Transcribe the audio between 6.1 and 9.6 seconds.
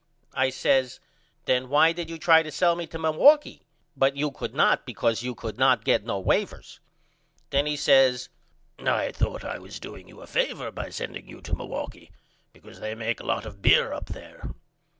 wavers. Then he says I thought I